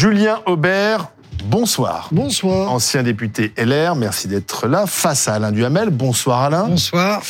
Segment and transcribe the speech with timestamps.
[0.00, 1.08] Julien Aubert,
[1.44, 2.08] bonsoir.
[2.10, 2.72] Bonsoir.
[2.72, 4.86] Ancien député LR, merci d'être là.
[4.86, 6.68] Face à Alain Duhamel, bonsoir Alain.
[6.68, 7.22] Bonsoir.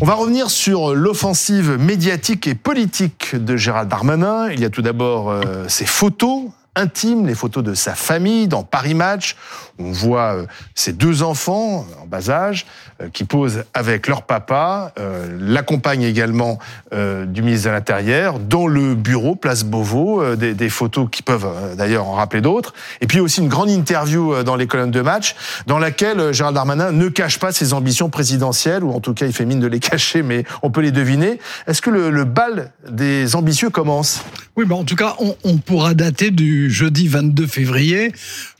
[0.00, 4.50] On va revenir sur l'offensive médiatique et politique de Gérald Darmanin.
[4.50, 8.62] Il y a tout d'abord euh, ces photos intimes, les photos de sa famille dans
[8.62, 9.36] Paris Match.
[9.78, 12.66] On voit euh, ses deux enfants en bas âge
[13.02, 16.58] euh, qui posent avec leur papa, euh, l'accompagne également
[16.92, 21.46] du ministre de l'Intérieur dans le bureau Place Beauvau, des, photos qui peuvent
[21.76, 22.74] d'ailleurs en rappeler d'autres.
[23.00, 25.34] Et puis aussi une grande interview dans les colonnes de match
[25.66, 29.32] dans laquelle Gérald Darmanin ne cache pas ses ambitions présidentielles, ou en tout cas il
[29.32, 31.38] fait mine de les cacher, mais on peut les deviner.
[31.66, 34.22] Est-ce que le, bal des ambitieux commence?
[34.56, 38.12] Oui, ben en tout cas on pourra dater du jeudi 22 février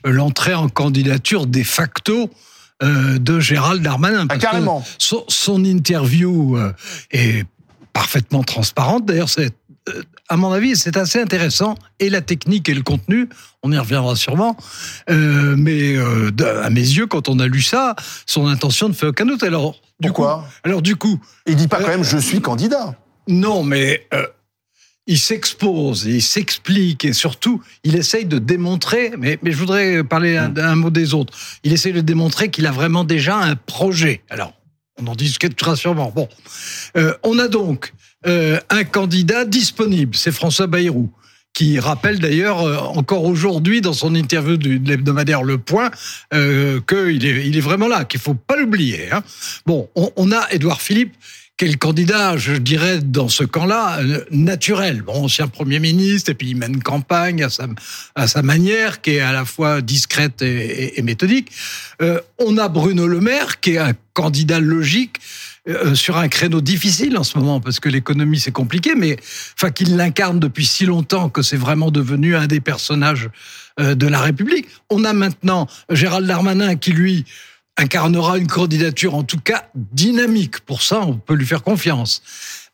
[0.03, 2.29] l'entrée en candidature de facto
[2.83, 4.27] euh, de Gérald Darmanin.
[4.29, 4.85] Ah, carrément.
[4.97, 6.73] Son, son, interview euh,
[7.11, 7.45] est
[7.91, 9.05] parfaitement transparente.
[9.05, 9.51] D'ailleurs, c'est
[9.89, 13.29] euh, à mon avis, c'est assez intéressant, et la technique et le contenu,
[13.63, 14.57] on y reviendra sûrement,
[15.09, 16.31] euh, mais euh,
[16.63, 19.43] à mes yeux, quand on a lu ça, son intention ne fait aucun doute.
[19.43, 21.19] Alors, du Pourquoi coup, Alors, du coup...
[21.45, 22.95] Il dit pas quand même «je suis candidat».
[23.29, 24.07] Non, mais
[25.07, 30.37] il s'expose, il s'explique et surtout, il essaye de démontrer, mais, mais je voudrais parler
[30.37, 34.21] un, un mot des autres, il essaye de démontrer qu'il a vraiment déjà un projet.
[34.29, 34.53] Alors,
[34.99, 36.11] on en discutera sûrement.
[36.13, 36.27] Bon,
[36.97, 37.93] euh, on a donc
[38.25, 41.09] euh, un candidat disponible, c'est François Bayrou
[41.53, 45.89] qui rappelle d'ailleurs euh, encore aujourd'hui dans son interview de l'hebdomadaire Le Point
[46.33, 49.11] euh, qu'il est, il est vraiment là, qu'il faut pas l'oublier.
[49.11, 49.23] Hein.
[49.65, 51.15] Bon, on, on a Édouard Philippe
[51.57, 55.01] quel candidat, je dirais, dans ce camp-là, euh, naturel.
[55.01, 57.67] Bon, ancien Premier ministre, et puis il mène campagne à sa,
[58.13, 61.51] à sa manière, qui est à la fois discrète et, et, et méthodique.
[62.01, 65.17] Euh, on a Bruno Le Maire, qui est un candidat logique
[65.67, 69.17] euh, sur un créneau difficile en ce moment, parce que l'économie, c'est compliqué, mais
[69.55, 73.29] enfin qu'il l'incarne depuis si longtemps que c'est vraiment devenu un des personnages
[73.79, 74.67] euh, de la République.
[74.89, 77.25] On a maintenant Gérald Darmanin qui, lui,
[77.77, 80.59] incarnera une candidature en tout cas dynamique.
[80.61, 82.21] Pour ça, on peut lui faire confiance.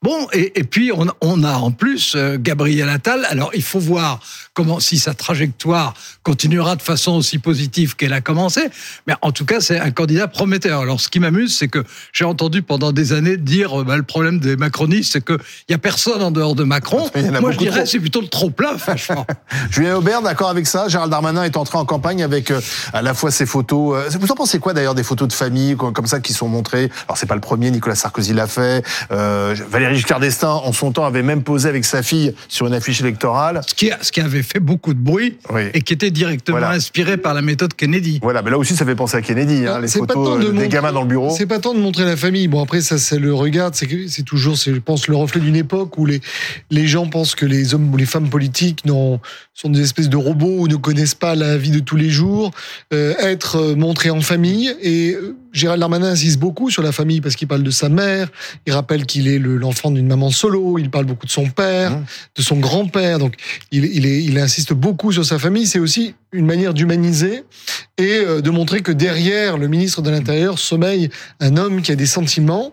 [0.03, 3.25] Bon, et, et puis on, on, a en plus euh, Gabriel Attal.
[3.29, 4.19] Alors il faut voir
[4.53, 5.93] comment si sa trajectoire
[6.23, 8.61] continuera de façon aussi positive qu'elle a commencé.
[9.07, 10.81] Mais en tout cas, c'est un candidat prometteur.
[10.81, 14.39] Alors ce qui m'amuse, c'est que j'ai entendu pendant des années dire bah, le problème
[14.39, 15.37] des macronistes, c'est qu'il
[15.69, 17.09] y a personne en dehors de Macron.
[17.39, 19.25] Moi, je dirais c'est plutôt le trop plein, franchement.
[19.71, 20.89] Julien Aubert, d'accord avec ça?
[20.89, 22.59] Gérald Darmanin est entré en campagne avec euh,
[22.91, 23.95] à la fois ses photos.
[24.13, 26.91] Euh, vous en pensez quoi d'ailleurs des photos de famille comme ça qui sont montrées?
[27.07, 27.71] Alors c'est pas le premier.
[27.71, 28.83] Nicolas Sarkozy l'a fait.
[29.11, 32.73] Euh, Valérie Giscard d'Estaing, en son temps, avait même posé avec sa fille sur une
[32.73, 33.61] affiche électorale.
[33.67, 35.63] Ce qui, ce qui avait fait beaucoup de bruit oui.
[35.73, 36.75] et qui était directement voilà.
[36.75, 38.19] inspiré par la méthode Kennedy.
[38.21, 40.69] Voilà, mais là aussi, ça fait penser à Kennedy, hein, les photos de des montrer,
[40.69, 41.33] gamins dans le bureau.
[41.35, 42.47] C'est pas tant de montrer la famille.
[42.47, 43.71] Bon, après, ça, c'est le regard.
[43.73, 46.21] C'est toujours, je pense, le reflet d'une époque où les,
[46.69, 50.57] les gens pensent que les hommes ou les femmes politiques sont des espèces de robots
[50.59, 52.51] ou ne connaissent pas la vie de tous les jours.
[52.93, 55.17] Euh, être montré en famille et
[55.53, 58.29] Gérald Darmanin insiste beaucoup sur la famille parce qu'il parle de sa mère,
[58.65, 62.05] il rappelle qu'il est l'enfant d'une maman solo, il parle beaucoup de son père, mmh.
[62.37, 63.35] de son grand-père, donc
[63.71, 65.67] il, il, est, il insiste beaucoup sur sa famille.
[65.67, 67.43] C'est aussi une manière d'humaniser
[67.97, 71.09] et euh, de montrer que derrière le ministre de l'Intérieur sommeille
[71.39, 72.71] un homme qui a des sentiments.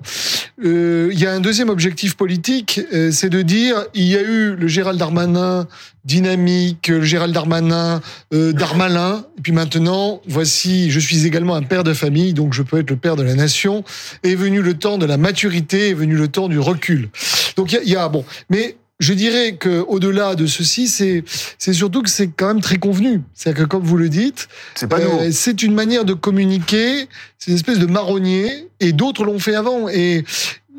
[0.65, 4.23] Euh, il y a un deuxième objectif politique, euh, c'est de dire il y a
[4.23, 5.67] eu le Gérald Darmanin
[6.05, 8.01] dynamique, le Gérald Darmanin
[8.33, 12.63] euh, Darmalin, et puis maintenant, voici, je suis également un père de famille, donc je
[12.63, 13.85] peux être le père de la nation.
[14.23, 17.11] Est venu le temps de la maturité, est venu le temps du recul.
[17.57, 21.25] Donc il y a, y a bon, mais je dirais que au-delà de ceci, c'est
[21.59, 23.23] c'est surtout que c'est quand même très convenu.
[23.35, 27.51] C'est-à-dire que comme vous le dites, c'est pas euh, c'est une manière de communiquer, c'est
[27.51, 30.25] une espèce de marronnier et d'autres l'ont fait avant et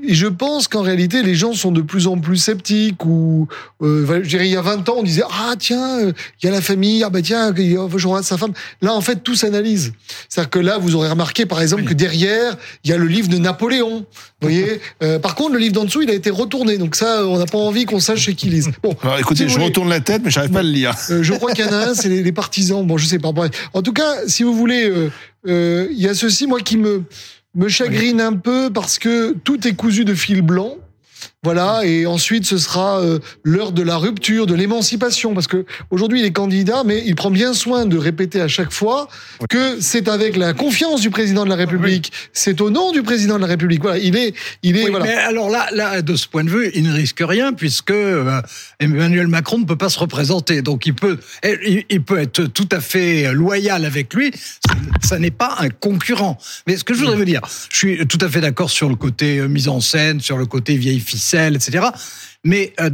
[0.03, 3.05] et je pense qu'en réalité, les gens sont de plus en plus sceptiques.
[3.05, 3.47] Ou,
[3.81, 6.51] euh, je dirais, il y a 20 ans, on disait ah tiens, il y a
[6.51, 8.53] la famille, ah bah tiens, je regarde sa femme.
[8.81, 9.93] Là, en fait, tout s'analyse.
[10.29, 11.89] C'est-à-dire que là, vous aurez remarqué, par exemple, oui.
[11.89, 13.99] que derrière, il y a le livre de Napoléon.
[13.99, 14.81] Vous voyez.
[15.03, 16.77] euh, par contre, le livre d'en dessous, il a été retourné.
[16.77, 18.69] Donc ça, on n'a pas envie qu'on sache chez qui lise.
[18.83, 18.95] Bon.
[19.03, 20.95] Alors, écoutez, si je voulez, retourne la tête, mais j'arrive pas à le lire.
[21.11, 22.83] Euh, je crois qu'il y en a un, c'est les, les, partisans.
[22.85, 23.31] Bon, je sais pas.
[23.73, 25.11] En tout cas, si vous voulez, euh,
[25.47, 27.03] euh, il y a ceci, moi, qui me
[27.55, 30.77] me chagrine un peu parce que tout est cousu de fil blanc.
[31.43, 36.19] Voilà, et ensuite ce sera euh, l'heure de la rupture, de l'émancipation, parce que aujourd'hui
[36.19, 39.07] il est candidat, mais il prend bien soin de répéter à chaque fois
[39.49, 43.37] que c'est avec la confiance du président de la République, c'est au nom du président
[43.37, 43.81] de la République.
[43.81, 45.05] Voilà, il est, il est, Oui, voilà.
[45.05, 48.39] mais alors là, là, de ce point de vue, il ne risque rien puisque euh,
[48.79, 50.61] Emmanuel Macron ne peut pas se représenter.
[50.61, 54.31] Donc il peut, il, il peut être tout à fait loyal avec lui.
[55.01, 56.37] Ça, n'est pas un concurrent.
[56.67, 57.41] Mais ce que je voudrais vous dire,
[57.71, 60.45] je suis tout à fait d'accord sur le côté euh, mise en scène, sur le
[60.45, 60.99] côté vieille
[61.33, 61.87] etc.
[62.43, 62.89] Mais euh,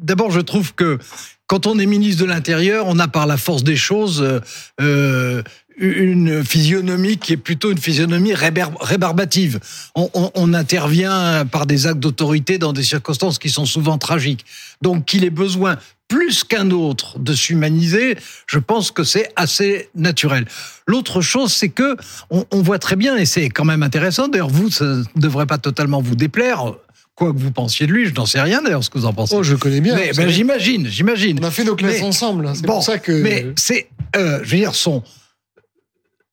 [0.00, 0.98] d'abord, je trouve que
[1.46, 4.40] quand on est ministre de l'Intérieur, on a par la force des choses euh,
[4.80, 5.42] euh,
[5.76, 9.58] une physionomie qui est plutôt une physionomie rébarbative.
[9.94, 14.44] On, intervient par des actes d'autorité dans des circonstances qui sont souvent tragiques.
[14.82, 20.44] Donc qu'il ait besoin plus qu'un autre de s'humaniser, je pense que c'est assez naturel.
[20.86, 21.96] L'autre chose, c'est que
[22.30, 25.56] on voit très bien, et c'est quand même intéressant, d'ailleurs vous, ça ne devrait pas
[25.56, 26.74] totalement vous déplaire,
[27.14, 29.12] quoi que vous pensiez de lui, je n'en sais rien d'ailleurs ce que vous en
[29.12, 29.34] pensez.
[29.36, 29.96] Oh, je connais bien.
[30.16, 31.38] Ben, j'imagine, j'imagine.
[31.42, 32.46] on a fait nos classes mais- ensemble.
[32.46, 32.52] hein.
[32.54, 33.12] C'est Bon, pour ça que.
[33.12, 35.02] Mais c'est, euh, je veux dire, son,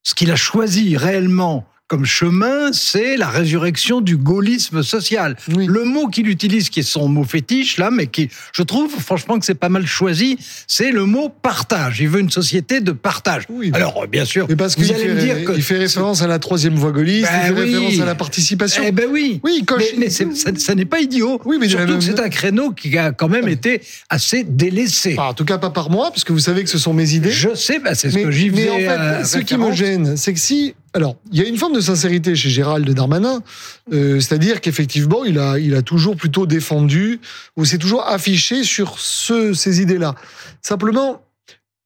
[0.04, 5.36] ce qu'il a choisi réellement comme chemin, c'est la résurrection du gaullisme social.
[5.56, 5.66] Oui.
[5.68, 9.40] Le mot qu'il utilise, qui est son mot fétiche là, mais qui, je trouve, franchement,
[9.40, 10.38] que c'est pas mal choisi,
[10.68, 12.00] c'est le mot partage.
[12.00, 13.44] Il veut une société de partage.
[13.50, 13.72] Oui.
[13.74, 16.28] Alors, bien sûr, Mais parce vous allez fait, me dire que il fait référence à
[16.28, 17.74] la troisième voie gaulliste, Ben il fait oui.
[17.76, 18.84] référence à la participation.
[18.86, 19.42] Eh ben oui.
[19.44, 20.26] Oui, coche- Mais, mais ça,
[20.58, 21.42] ça n'est pas idiot.
[21.44, 23.82] Oui, mais surtout que c'est un créneau qui a quand même été
[24.12, 25.16] assez délaissé.
[25.18, 27.16] Enfin, en tout cas, pas par moi, parce que vous savez que ce sont mes
[27.16, 27.32] idées.
[27.32, 28.70] Je sais, bah, c'est ce mais, que j'y mais faisais.
[28.70, 30.76] en fait, euh, ce qui me gêne, c'est que si.
[30.94, 33.44] Alors, il y a une forme de sincérité chez Gérald Darmanin,
[33.94, 37.20] euh, c'est-à-dire qu'effectivement, il a, il a toujours plutôt défendu,
[37.58, 40.16] ou s'est toujours affiché sur ce, ces idées-là.
[40.62, 41.22] Simplement,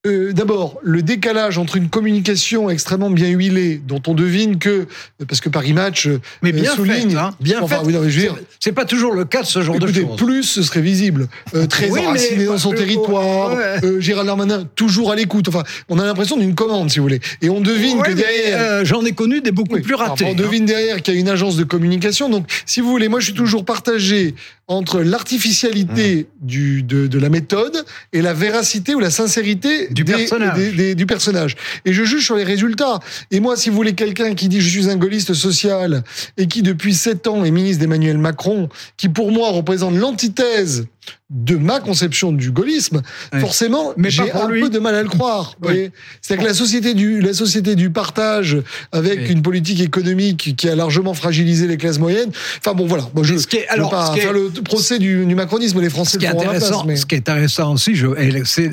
[0.05, 4.85] euh, d'abord, le décalage entre une communication extrêmement bien huilée, dont on devine que,
[5.27, 7.85] parce que Paris Match euh, Mais bien souligne, fait, hein, bien enfin, fait.
[7.85, 8.01] oui, non,
[8.59, 10.17] C'est- pas toujours le cas de ce genre Écoutez, de choses.
[10.17, 11.29] plus ce serait visible.
[11.55, 13.53] Euh, très Oui, mais- enraciné dans son territoire.
[13.55, 14.01] ouais.
[14.01, 15.47] Gérald Darmanin toujours à l'écoute.
[15.47, 17.21] Enfin, on a l'impression d'une commande, si vous voulez.
[17.41, 18.83] Et on devine Ouais, que derrière.
[18.83, 20.25] J'en ai connu des beaucoup plus ratés.
[20.25, 20.35] on hein.
[20.35, 22.29] devine derrière qu'il y a une agence de communication.
[22.29, 24.35] Donc, si vous voulez, moi, je suis toujours partagé
[24.67, 26.47] entre l'artificialité Mmh.
[26.47, 30.57] du de, de la méthode et la véracité ou la sincérité Du des- personnage.
[30.57, 31.55] des- des- du personnage.
[31.85, 32.99] Et je juge sur les résultats.
[33.31, 36.03] Et moi, si vous voulez quelqu'un qui dit je suis un gaulliste social
[36.37, 40.85] et qui depuis sept ans est ministre d'Emmanuel Macron, qui pour moi représente l'antithèse
[41.29, 43.01] de ma conception du gaullisme,
[43.33, 43.39] Ouais.
[43.39, 44.61] forcément, j'ai un lui.
[44.61, 45.55] peu de mal à le croire.
[46.21, 48.57] C'est-à-dire que la société du la société du partage
[48.91, 52.29] avec une politique économique qui a largement fragilisé les classes moyennes.
[52.59, 53.09] Enfin bon, voilà.
[53.13, 55.35] Bon, je Mais ce qui est- je veux pas est- faire le procès du, du
[55.35, 55.81] macronisme.
[55.81, 56.63] Les Français Ce le feront à ma place.
[56.63, 57.95] intéressant, mais- ce qui est intéressant aussi,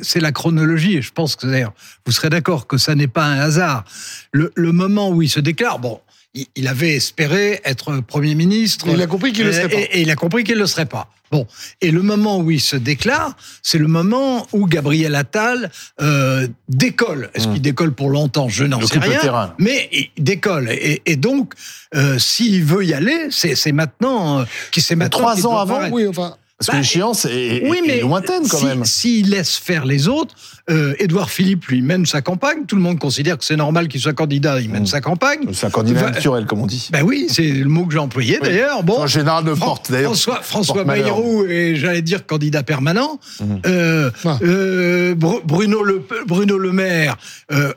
[0.03, 0.97] c'est la chronologie.
[0.97, 1.73] Et je pense que d'ailleurs,
[2.05, 3.85] vous serez d'accord que ça n'est pas un hasard.
[4.33, 6.01] Le, le moment où il se déclare, bon,
[6.35, 8.89] il, avait espéré être premier ministre.
[8.89, 9.77] Et il a compris qu'il le Euh, serait pas.
[9.79, 11.09] Et, et il a compris qu'il ne le serait pas.
[11.33, 11.47] Bon,
[11.81, 17.31] et le moment où il se déclare, c'est le moment où Gabriel Attal euh, décolle.
[17.35, 17.53] Est-ce Mmh.
[17.53, 18.49] qu'il décolle pour longtemps?
[18.49, 19.21] Je n'en sais le rien.
[19.21, 19.55] terrain.
[19.59, 20.69] Mais il décolle.
[20.71, 21.55] Et, et donc,
[21.95, 25.75] euh, s'il veut y aller, c'est maintenant euh, qu'il c'est Mais maintenant trois ans avant,
[25.77, 25.95] paraître.
[25.95, 26.37] Oui, enfin.
[26.61, 28.85] Parce que Bah, l'échéance est, lointaine quand si- même.
[28.85, 30.35] S'il laisse faire les autres,
[30.69, 32.67] euh, Édouard Philippe lui mène sa campagne.
[32.69, 34.61] Tout le monde considère que c'est normal qu'il soit candidat.
[34.61, 34.87] Il mène Mm.
[34.87, 35.41] sa campagne.
[35.55, 36.91] C'est un candidat naturel, comme on dit.
[36.93, 38.83] Ben oui, c'est le mot que j'ai employé d'ailleurs.
[38.83, 40.11] Bon, En général, de Fran- porte, d'ailleurs.
[40.11, 40.85] François, François.
[40.85, 43.19] Bayrou est, j'allais dire, candidat permanent.
[43.41, 43.61] Mhm.
[43.65, 44.39] Euh, Ah.
[44.43, 47.17] euh, Bru- Bruno, le, Bruno Le Maire,
[47.53, 47.73] euh,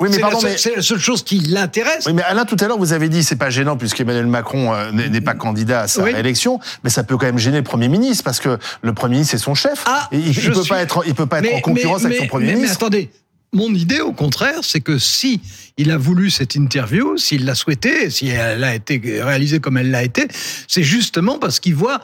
[0.00, 0.58] Oui, mais c'est, pardon, la seule, mais.
[0.58, 2.04] c'est la seule chose qui l'intéresse.
[2.06, 4.90] Oui, mais Alain, tout à l'heure, vous avez dit c'est pas gênant puisqu'Emmanuel Macron euh,
[4.92, 6.12] n'est pas candidat à sa Oui.
[6.12, 9.32] réélection, mais ça peut quand même gêner le Premier ministre parce que le Premier ministre
[9.38, 9.84] c'est son chef.
[9.86, 12.04] Ah, et il, il je peut suis- pas être, il peut pas être en concurrence
[12.04, 12.76] avec son Premier mais- mais ministre.
[12.82, 13.10] attendez,
[13.54, 15.40] mon idée, au contraire, c'est que si
[15.78, 19.90] il a voulu cette interview, s'il l'a souhaité, si elle a été réalisée comme elle
[19.90, 20.26] l'a été,
[20.68, 22.02] c'est justement parce qu'il voit.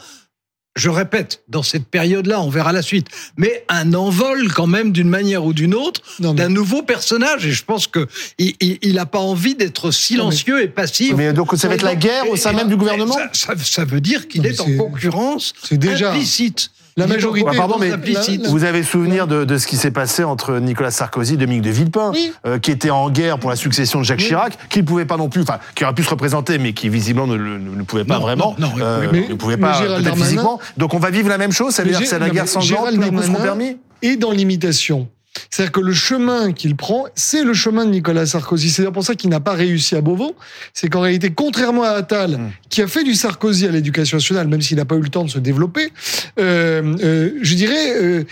[0.74, 5.08] Je répète, dans cette période-là, on verra la suite, mais un envol quand même d'une
[5.08, 7.44] manière ou d'une autre mais- d'un nouveau personnage.
[7.44, 11.12] Et je pense que il, il, il a pas envie d'être silencieux et passif.
[11.14, 13.54] Mais donc ça va être la guerre au sein Et- même du gouvernement ça, ça-
[13.62, 16.70] ça veut dire qu'il est en concurrence c'est déjà- implicite.
[16.96, 20.24] La majorité- Bah, pardon, mais la- Vous avez souvenir de, de ce qui s'est passé
[20.24, 22.32] entre Nicolas Sarkozy et Dominique de Villepin, Oui.
[22.46, 24.26] euh, qui était en guerre pour la succession de Jacques Oui.
[24.26, 26.88] Chirac, qui ne pouvait pas non plus, enfin, qui aurait pu se représenter, mais qui
[26.90, 29.56] visiblement ne, le- ne- ne pouvait pas Non, vraiment, non, non, euh, mais- ne pouvait
[29.56, 30.60] pas peut-être physiquement.
[30.76, 32.68] Donc on va vivre la même chose, ça veut dire que c'est la guerre sanglante,
[32.68, 33.76] Gérald tous les coups seront Darmanin- permis.
[34.02, 35.08] et dans l'imitation.
[35.50, 38.70] C'est-à-dire que le chemin qu'il prend, c'est le chemin de Nicolas Sarkozy.
[38.70, 40.34] C'est pour ça qu'il n'a pas réussi à Beauvau.
[40.74, 42.50] C'est qu'en réalité, contrairement à Attal, Mm.
[42.68, 45.24] qui a fait du Sarkozy à l'éducation nationale, même s'il n'a pas eu le temps
[45.24, 45.90] de se développer,
[46.38, 48.24] euh, euh, je dirais, euh,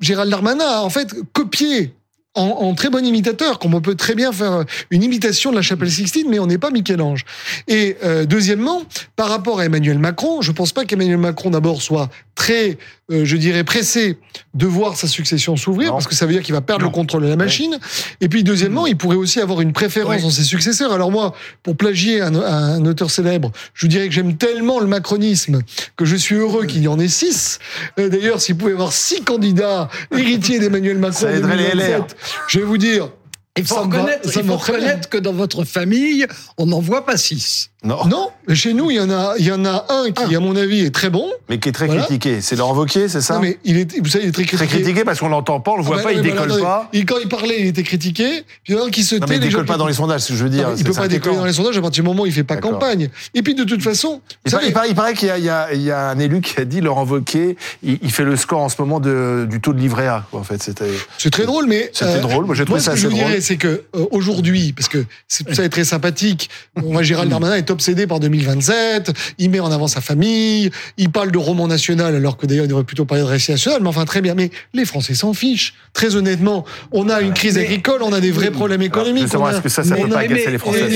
[0.00, 1.92] Gérald Darmanin a en fait copié
[2.34, 5.62] en, en très bon imitateur, comme on peut très bien faire une imitation de la
[5.62, 7.24] chapelle Sixtine, mais on n'est pas Michel-Ange.
[7.66, 8.82] Et euh, deuxièmement,
[9.16, 12.78] par rapport à Emmanuel Macron, je pense pas qu'Emmanuel Macron d'abord soit très,
[13.10, 14.16] euh, je dirais, pressé
[14.54, 16.90] de voir sa succession s'ouvrir, parce que ça veut dire qu'il va perdre Non.
[16.90, 17.76] le contrôle de la machine.
[18.20, 20.92] Et puis deuxièmement, il pourrait aussi avoir une préférence dans ses successeurs.
[20.92, 24.86] Alors moi, pour plagier un, un auteur célèbre, je vous dirais que j'aime tellement le
[24.86, 25.60] macronisme
[25.96, 27.58] que je suis heureux qu'il y en ait six.
[27.98, 31.64] Euh, D'ailleurs, s'il pouvait y avoir six candidats héritiers d'Emmanuel Macron Ça en aiderait les
[31.72, 32.06] 2027, LR.
[32.48, 33.10] je vais vous dire,
[33.56, 36.24] Il faut Ça va- ça il reconnaître que dans votre famille,
[36.58, 37.70] on n'en voit pas six.
[37.84, 38.04] Non.
[38.06, 40.56] non, chez nous, il y en a, il y en a un qui, à mon
[40.56, 41.30] avis, est très bon.
[41.48, 42.02] Mais qui est très Voilà.
[42.02, 42.40] critiqué.
[42.40, 44.56] C'est Laurent Wauquiez, c'est ça Non, mais il est, vous savez, il est très Très
[44.56, 44.82] critiqué.
[44.82, 46.46] critiqué parce qu'on l'entend pas, on le voit Ah bah pas, il non, mais décolle
[46.48, 46.88] attendez, pas.
[46.92, 48.42] il- quand il parlait, il était critiqué.
[48.64, 49.24] Puis il y en a un qui se tait.
[49.28, 50.70] mais il les gens décolle pas dans les sondages, ce que je veux dire.
[50.76, 52.56] Il peut pas décoller dans les sondages à partir du moment où il fait pas
[52.56, 53.10] campagne.
[53.34, 55.38] Et puis de toute façon, Il paraît, savez, il paraît- il paraît qu'il y a,
[55.38, 58.10] il y a- il y a un élu qui a dit, Laurent Wauquiez, il, il
[58.10, 60.26] fait le score en ce moment de, du taux de livret A.
[60.32, 60.90] En fait, c'était.
[61.16, 62.44] c'est très drôle, mais C'était euh, drôle.
[62.46, 63.28] Moi, j'ai trouvé ce ça que assez je vous drôle.
[63.28, 67.56] dirais, c'est que euh, aujourd'hui, parce que tout ça est très sympathique, moi, Gérald Darmanin
[67.68, 72.14] est obsédé par 2027, il met en avant sa famille, il parle de roman national,
[72.14, 74.34] alors que d'ailleurs il devrait plutôt parler de récit national, mais enfin très bien.
[74.34, 75.74] Mais les Français s'en fichent.
[75.92, 79.22] Très honnêtement, on a une crise Mais- agricole, on a des vrais problèmes économiques.
[79.24, 80.88] justement, on a- est-ce que ça, ça peut pas agacer les Français,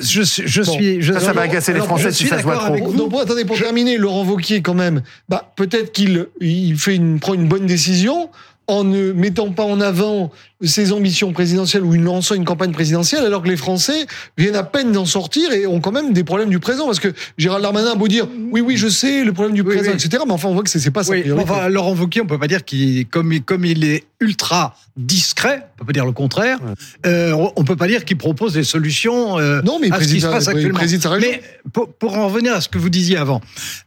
[0.00, 0.72] je, suis- je Bon.
[0.72, 1.02] suis.
[1.02, 2.76] je- Ça, ça va agacer les Français si ça se voit trop.
[2.76, 2.92] vous.
[2.96, 7.34] Donc, attendez, pour terminer, Laurent Wauquiez, quand même, bah, peut-être qu'il il fait une, prend
[7.34, 8.30] une bonne décision
[8.68, 10.30] en ne mettant pas en avant
[10.62, 14.06] ses ambitions présidentielles ou en lançant une campagne présidentielle, alors que les Français
[14.38, 16.86] viennent à peine d'en sortir et ont quand même des problèmes du présent.
[16.86, 19.74] Parce que Gérald Darmanin a beau dire, oui, oui, je sais, le problème du Oui,
[19.74, 19.96] présent, oui.
[19.96, 22.38] etc., mais enfin, on voit que c'est pas sa Oui, enfin, Laurent Wauquiez, on peut
[22.38, 26.58] pas dire qu'il, comme, comme il est ultra discret, on peut pas dire le contraire.
[27.06, 30.20] euh, on peut pas dire qu'il propose des solutions euh, non, mais à ce qui
[30.20, 30.78] se passe actuellement.
[31.20, 31.42] Mais
[31.72, 33.40] pour, pour en revenir à ce que vous disiez avant,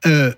[0.05, 0.31] euh,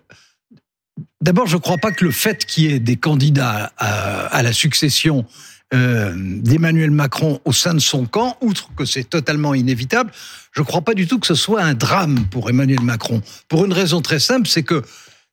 [1.21, 4.43] d'abord, je ne crois pas que le fait qu'il y ait des candidats à, à
[4.43, 5.25] la succession
[5.73, 10.11] euh, d'Emmanuel Macron au sein de son camp, outre que c'est totalement inévitable,
[10.53, 13.21] je ne crois pas du tout que ce soit un drame pour Emmanuel Macron.
[13.49, 14.81] Pour une raison très simple, c'est que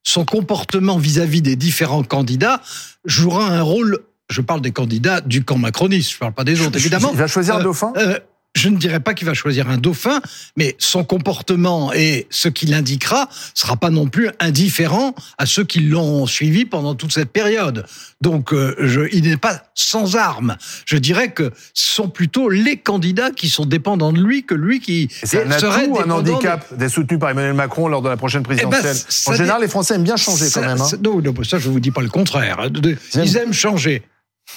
[0.03, 2.61] son comportement vis-à-vis des différents candidats
[3.05, 4.01] jouera un rôle.
[4.29, 7.11] Je parle des candidats du camp macroniste, je ne parle pas des autres, évidemment.
[7.13, 7.93] Il va choisir un Euh, dauphin?
[7.97, 8.19] Euh,
[8.57, 10.21] je ne dirais pas qu'il va choisir un dauphin,
[10.57, 15.81] mais son comportement et ce qu'il indiquera sera pas non plus indifférent à ceux qui
[15.81, 17.85] l'ont suivi pendant toute cette période.
[18.21, 20.57] Donc, euh, je, il n'est pas sans armes.
[20.87, 24.79] Je dirais que ce sont plutôt les candidats qui sont dépendants de lui que lui
[24.81, 28.03] qui Et C'est un serait un dépendant de- handicap d'être soutenu par Emmanuel Macron lors
[28.03, 30.61] de la prochaine présidentielle Eh ben, ça En général, les Français aiment bien changer ça,
[30.61, 30.81] quand même.
[30.81, 30.89] hein.
[31.03, 32.69] non, non, ça, je vous dis pas le contraire.
[33.15, 34.03] Ils aiment changer.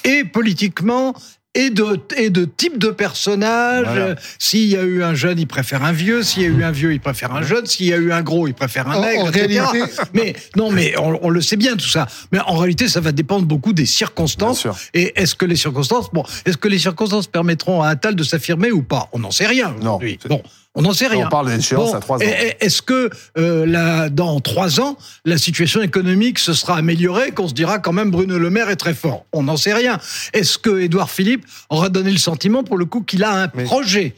[0.04, 1.16] Et politiquement,
[1.58, 3.86] et de, et de type de personnage.
[3.88, 4.16] Voilà.
[4.40, 6.24] S'il y a eu un jeune, il préfère un vieux.
[6.24, 7.66] S'il y a eu un vieux, il préfère un jeune.
[7.66, 9.64] S'il y a eu un gros, il préfère un maigre, en etc.
[9.72, 12.08] réalité- Mais non, mais on, on le sait bien tout ça.
[12.32, 14.68] Mais en réalité, ça va dépendre beaucoup des circonstances.
[14.94, 18.72] Et est-ce que les circonstances, bon, est-ce que les circonstances permettront à Attal de s'affirmer
[18.72, 19.10] ou pas?
[19.12, 20.20] On n'en sait rien aujourd'hui.
[20.30, 20.42] Bon,
[20.78, 21.26] on n'en sait rien.
[21.26, 22.22] On parle d'échéance Bon, à trois ans.
[22.60, 27.54] Est-ce que euh, la- dans trois ans, la situation économique se sera améliorée, qu'on se
[27.54, 29.26] dira quand même Bruno Le Maire est très fort?
[29.34, 29.98] On n'en sait rien.
[30.34, 33.64] Est-ce que Édouard Philippe aura donné le sentiment pour le coup qu'il a un Mais-
[33.64, 34.14] projet?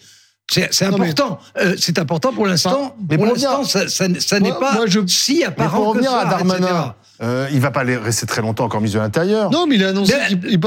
[0.52, 1.40] C'est mais- important.
[1.60, 2.96] Euh, c'est important pour l'instant.
[3.08, 5.94] mais pour pour l'instant, ça, ça- ça n'est pas moi, je- si apparent Mais pour
[5.94, 6.80] que revenir ça, à Darmanin, etc.
[7.22, 9.52] Euh, il va pas aller rester très longtemps encore ministre de l'Intérieur.
[9.52, 10.60] Non, mais il a annoncé qu'il il il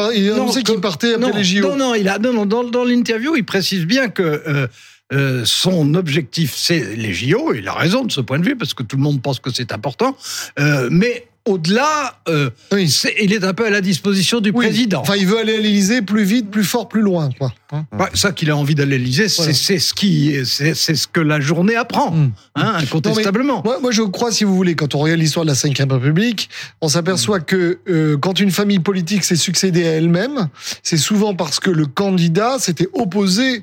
[0.80, 1.68] partait après non, les JO.
[1.70, 4.68] Non, non, il a, non, non, dans, dans l'interview, il précise bien que euh,
[5.12, 7.52] euh, son objectif, c'est les JO.
[7.54, 9.50] Il a raison de ce point de vue, parce que tout le monde pense que
[9.52, 10.16] c'est important.
[10.58, 12.88] Euh, mais au-delà, euh, Oui.
[12.88, 14.64] c'est- il est un peu à la disposition du Oui.
[14.66, 15.00] président.
[15.00, 17.30] Enfin, il veut aller à l'Élysée plus vite, plus fort, plus loin.
[17.36, 17.52] Quoi.
[17.72, 19.52] Hein Ouais, ça qu'il a envie d'aller à l'Élysée, c'est Voilà.
[19.54, 22.30] c'est ce qui, c'est c'est ce que la journée apprend, Mm.
[22.54, 23.60] hein, incontestablement.
[23.64, 25.56] Moi, moi, je crois, si vous voulez, quand on regarde l'histoire de la
[25.86, 26.48] Ve République,
[26.80, 27.44] on s'aperçoit Mm.
[27.44, 30.48] que euh, quand une famille politique s'est succédée à elle-même,
[30.84, 33.62] c'est souvent parce que le candidat s'était opposé.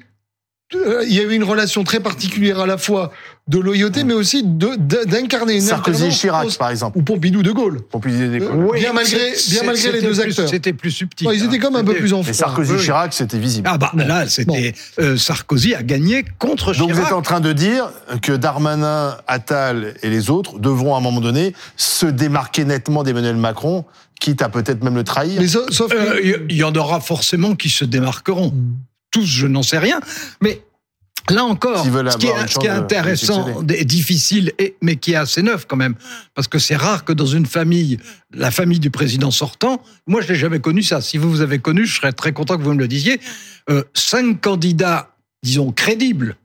[0.76, 3.12] Euh, Il y avait une relation très particulière à la fois
[3.48, 5.68] de loyauté, mais aussi de- de- d'incarner une Mm.
[5.68, 7.00] Sarkozy et Chirac, par exemple.
[7.00, 7.82] ou Pompidou de Gaulle.
[7.82, 10.48] Pour plus des Euh, bien malgré- c'est- bien malgré les deux plus- acteurs.
[10.50, 11.28] C'était plus subtil.
[11.28, 11.60] Ouais, ils étaient hein.
[11.60, 12.78] comme un peu plus en Mais Sarkozy et.
[12.78, 13.68] Chirac, c'était visible.
[13.72, 17.08] Ah bah là, c'était euh, Sarkozy a gagné contre Donc vous Chirac.
[17.08, 17.90] êtes en train de dire
[18.22, 23.38] que Darmanin, Attal et les autres devront à un moment donné se démarquer nettement d'Emmanuel
[23.38, 23.86] Macron,
[24.20, 25.42] quitte à peut-être même le trahir.
[25.42, 28.54] Mais sauf, sauf que- Euh, Il y, y en aura forcément qui se démarqueront.
[29.12, 30.00] Tous, je n'en sais rien.
[30.42, 30.62] Mais
[31.30, 35.16] là encore, ce qui est, ce qui est intéressant, et difficile, et, mais qui est
[35.16, 35.96] assez neuf quand même,
[36.36, 38.00] parce que c'est rare que dans une famille,
[38.34, 41.02] la famille du président sortant, moi je l'ai jamais connu ça.
[41.02, 43.20] Si vous vous avez connu, je serais très content que vous me le disiez.
[43.70, 46.36] Euh, cinq candidats, disons crédibles,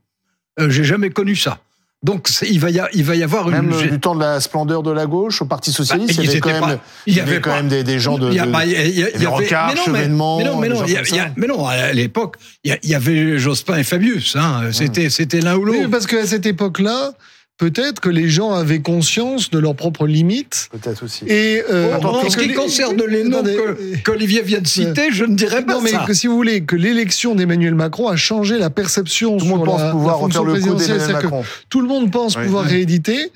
[0.61, 1.61] euh, j'ai jamais connu ça.
[2.05, 3.73] Donc il va y, a- il va y avoir Même une.
[3.73, 6.31] euh, du temps de la splendeur de la gauche, au Parti socialiste, Bah, il y
[6.31, 7.99] avait quand même, pas- il y il y avait avait quand pas- même des, des
[7.99, 8.29] gens de.
[8.29, 10.61] Il y a- de- bah, y a- avait Rocard, mais non, mais- Chevènement, mais non,
[10.61, 10.75] mais mais
[11.71, 14.37] à l'époque, il y avait Jospin et Fabius.
[14.37, 15.91] Hein, c'était, c'était l'un ou Oui, l'autre.
[15.91, 17.13] parce qu'à cette époque-là,
[17.59, 20.69] peut-être que les gens avaient conscience de leurs propres limites.
[20.73, 21.25] Peut-être aussi.
[21.27, 23.43] Et euh, Oh, attends, en ce qui les- concerne les noms
[24.05, 26.05] qu'Olivier vient de citer, je ne dirais pas Non, mais ça.
[26.07, 29.61] que si vous voulez, que l'élection d'Emmanuel Macron a changé la perception Tout le monde
[29.61, 30.89] sur pense la, pouvoir la fonction le coup présidentielle.
[30.99, 31.51] d'Emmanuel C'est-à-dire que Macron.
[31.71, 32.45] Tout le monde pense Oui.
[32.45, 33.31] pouvoir rééditer.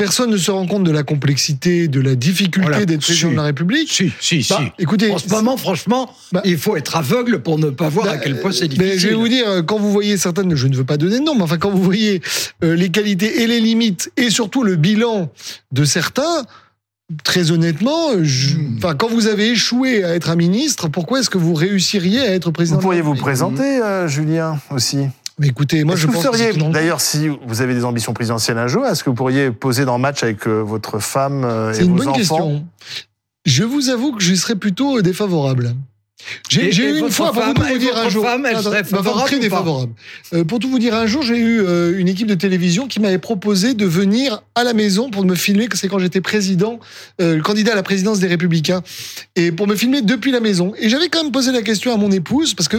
[0.00, 2.86] Personne ne se rend compte de la complexité, de la difficulté Voilà.
[2.86, 3.32] d'être président Si.
[3.34, 3.92] de la République.
[3.92, 4.82] Si, si, Bah, si.
[4.82, 8.12] écoutez, En ce moment, franchement, Bah- il faut être aveugle pour ne pas voir Bah,
[8.12, 8.92] à quel point c'est euh, difficile.
[8.94, 11.18] mais je vais vous dire, euh, quand vous voyez certaines, je ne veux pas donner
[11.20, 12.22] de nom, mais enfin, quand vous voyez
[12.64, 15.30] euh, les qualités et les limites, et surtout le bilan
[15.72, 16.44] de certains,
[17.24, 18.76] très honnêtement, je- Hmm.
[18.78, 22.34] enfin, quand vous avez échoué à être un ministre, pourquoi est-ce que vous réussiriez à
[22.34, 24.98] être président Vous pourriez vous présenter, euh, Julien, aussi?
[25.40, 28.12] Mais écoutez, moi je que pense vous que seriez, d'ailleurs, si vous avez des ambitions
[28.12, 31.44] présidentielles un jour, est-ce que vous pourriez poser dans le match avec euh, votre femme
[31.44, 32.66] euh, c'est et une vos bonne enfants question.
[33.46, 35.74] Je vous avoue que je serais plutôt défavorable.
[36.48, 39.38] J'ai eu une fois, pour tout vous dire un jour, femme, elle serait favorable très
[39.38, 39.92] défavorable.
[40.32, 43.00] Euh, pour tout vous dire un jour, j'ai eu euh, une équipe de télévision qui
[43.00, 46.78] m'avait proposé de venir à la maison pour me filmer, que c'est quand j'étais président,
[47.20, 48.82] euh, candidat à la présidence des Républicains,
[49.36, 50.72] et pour me filmer depuis la maison.
[50.78, 52.78] Et j'avais quand même posé la question à mon épouse parce que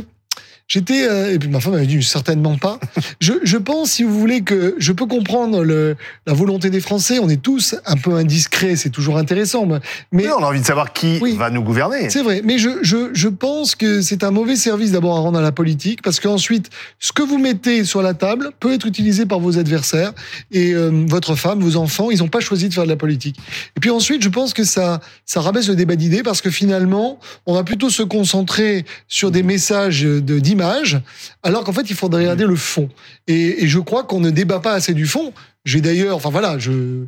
[0.73, 2.79] J'étais euh, et puis ma femme avait dit certainement pas.
[3.19, 7.19] Je, je pense, si vous voulez, que je peux comprendre le, la volonté des Français.
[7.19, 9.79] On est tous un peu indiscrets, c'est toujours intéressant, mais-
[10.13, 11.35] mais Oui, on a envie de savoir qui Oui.
[11.35, 12.09] va nous gouverner.
[12.09, 15.39] c'est vrai, mais je, je, je pense que c'est un mauvais service d'abord à rendre
[15.39, 19.25] à la politique, parce qu'ensuite, ce que vous mettez sur la table peut être utilisé
[19.25, 20.13] par vos adversaires,
[20.53, 23.35] et euh, votre femme, vos enfants, ils n'ont pas choisi de faire de la politique.
[23.75, 27.19] Et puis ensuite, je pense que ça, ça rabaisse le débat d'idées, parce que finalement,
[27.45, 32.45] on va plutôt se concentrer sur des messages de- alors qu'en fait, il faudrait regarder
[32.45, 32.89] le fond.
[33.27, 35.33] Et, je crois qu'on ne débat pas assez du fond.
[35.65, 37.05] J'ai d'ailleurs, enfin voilà, je...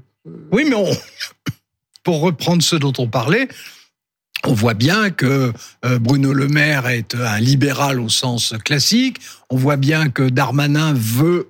[0.52, 0.76] Oui, mais
[2.04, 3.48] pour reprendre ce dont on parlait,
[4.46, 5.54] on voit bien que
[5.86, 9.18] euh, Bruno Le Maire est un libéral au sens classique.
[9.50, 11.50] On voit bien que Darmanin veut,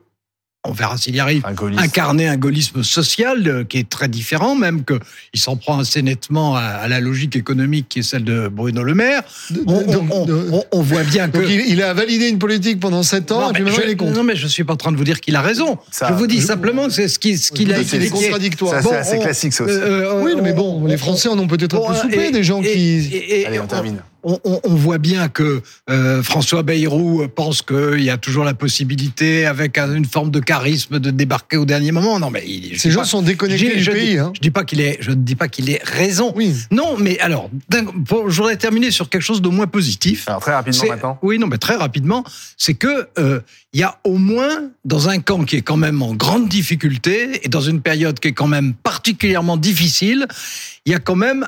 [0.65, 4.55] on verra s'il y arrive, Un incarner un gaullisme social euh, qui est très différent,
[4.55, 8.47] même qu'il s'en prend assez nettement à, à la logique économique qui est celle de
[8.47, 9.23] Bruno Le Maire.
[9.49, 11.37] de- On, de- on- on- de- on- on voit bien que...
[11.39, 13.87] donc il, il a validé une politique pendant sept ans, Non, et puis maintenant je,
[13.87, 14.13] il est contre.
[14.13, 15.77] non, mais je suis pas en train de vous dire qu'il a raison.
[15.91, 18.05] Ça- je vous dis je- simplement que c'est ce qu'il ce qu'il a C'est des
[18.07, 18.31] expliqué.
[18.31, 19.73] C'est assez, Bon, assez on- classique, ça aussi.
[19.73, 22.31] Euh, euh, Oui, mais on- bon, les Français en ont peut-être un peu soufflé, et-
[22.31, 22.79] des gens et- qui...
[23.13, 23.97] et- et- Allez, on termine.
[24.23, 28.53] On, on- on voit bien que euh, François Bayrou pense qu'il y a toujours la
[28.53, 32.19] possibilité, avec un- une forme de charisme, de débarquer au dernier moment.
[32.19, 34.09] Non, mais il, Ces gens pas- sont déconnectés je- du je pays.
[34.11, 34.31] dis- Hein.
[34.35, 36.33] Je dis pas qu'il est, je ne dis pas qu'il ait raison.
[36.35, 36.53] Oui.
[36.71, 40.27] Non, mais alors, d'un- pour- je voudrais terminer sur quelque chose de moins positif.
[40.27, 41.19] Alors, très rapidement maintenant.
[41.21, 42.23] Oui, non, mais très rapidement,
[42.57, 43.39] c'est que euh,
[43.73, 47.41] il y a au moins dans un camp qui est quand même en grande difficulté
[47.43, 50.27] et dans une période qui est quand même particulièrement difficile,
[50.85, 51.47] il y a quand même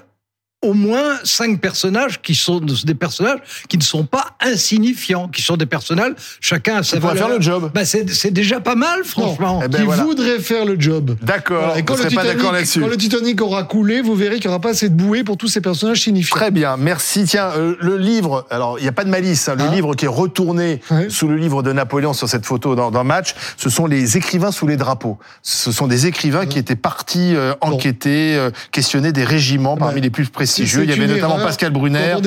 [0.65, 5.57] au moins cinq personnages qui sont des personnages qui ne sont pas insignifiants, qui sont
[5.57, 7.17] des personnages chacun a sa valeur.
[7.27, 7.71] faire le job.
[7.73, 9.61] Bah, c'est c'est déjà pas mal, franchement.
[9.63, 10.03] Eh ben, qui voilà.
[10.03, 11.15] voudraient faire le job.
[11.21, 12.81] D'accord, Voilà, quand ne le, serez pas d'accord Titanic, là-dessus.
[12.81, 15.37] quand le Titanic aura coulé, vous verrez qu'il n'y aura pas assez de bouées pour
[15.37, 16.35] tous ces personnages signifiants.
[16.35, 17.23] Très bien, merci.
[17.25, 19.73] Tiens, euh, le livre, alors il n'y a pas de malice, hein, le Ah.
[19.75, 21.07] livre qui est retourné Ouais.
[21.09, 24.51] sous le livre de Napoléon sur cette photo dans, dans Match, ce sont les écrivains
[24.51, 25.17] sous les drapeaux.
[25.43, 30.01] Ce sont des écrivains qui étaient partis euh, enquêter, euh, questionner des régiments parmi Ouais.
[30.01, 30.25] les plus
[30.59, 32.17] Il y avait notamment Pascal Brunner,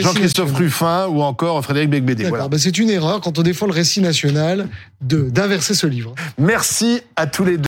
[0.00, 0.54] Jean-Christophe.
[0.54, 2.24] Ruffin ou encore Frédéric Becbédé.
[2.24, 2.48] Voilà.
[2.48, 4.68] ben c'est une erreur quand on défend le récit national
[5.00, 6.14] d'inverser ce livre.
[6.38, 7.64] Merci à tous les deux.